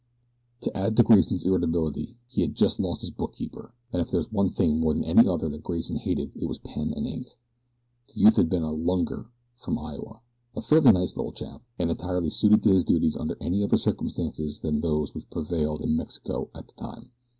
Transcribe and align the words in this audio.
To 0.61 0.75
add 0.75 0.97
to 0.97 1.03
Grayson's 1.03 1.45
irritability 1.45 2.17
he 2.27 2.41
had 2.41 2.55
just 2.55 2.79
lost 2.79 3.01
his 3.01 3.11
bookkeeper, 3.11 3.71
and 3.93 4.01
if 4.01 4.09
there 4.09 4.17
was 4.17 4.31
one 4.31 4.49
thing 4.49 4.79
more 4.79 4.95
than 4.95 5.03
any 5.03 5.27
other 5.27 5.47
that 5.49 5.61
Grayson 5.61 5.97
hated 5.97 6.31
it 6.35 6.47
was 6.47 6.57
pen 6.57 6.91
and 6.93 7.05
ink. 7.05 7.37
The 8.11 8.21
youth 8.21 8.37
had 8.37 8.49
been 8.49 8.63
a 8.63 8.71
"lunger" 8.71 9.29
from 9.57 9.77
Iowa, 9.77 10.21
a 10.55 10.61
fairly 10.61 10.91
nice 10.91 11.15
little 11.15 11.31
chap, 11.33 11.61
and 11.77 11.91
entirely 11.91 12.31
suited 12.31 12.63
to 12.63 12.73
his 12.73 12.83
duties 12.83 13.15
under 13.15 13.37
any 13.39 13.63
other 13.63 13.77
circumstances 13.77 14.61
than 14.61 14.81
those 14.81 15.13
which 15.13 15.29
prevailed 15.29 15.81
in 15.83 15.95
Mexico 15.97 16.49
at 16.55 16.69
that 16.69 16.77
time. 16.77 17.11